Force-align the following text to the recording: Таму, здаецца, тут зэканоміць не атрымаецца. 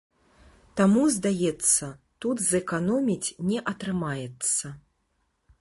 Таму, 0.79 1.03
здаецца, 1.15 1.91
тут 2.25 2.37
зэканоміць 2.49 3.33
не 3.51 3.57
атрымаецца. 3.73 4.77